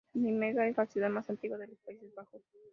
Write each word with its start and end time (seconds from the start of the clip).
Nimega 0.15 0.67
es 0.67 0.75
la 0.77 0.87
ciudad 0.87 1.11
más 1.11 1.29
antigua 1.29 1.59
de 1.59 1.67
los 1.67 1.77
Países 1.81 2.11
Bajos. 2.15 2.41